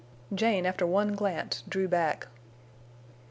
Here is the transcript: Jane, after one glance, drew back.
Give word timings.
Jane, 0.33 0.65
after 0.65 0.87
one 0.87 1.13
glance, 1.13 1.63
drew 1.69 1.87
back. 1.87 2.25